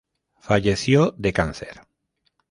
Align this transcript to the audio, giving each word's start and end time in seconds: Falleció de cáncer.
Falleció 0.39 1.13
de 1.19 1.31
cáncer. 1.31 1.81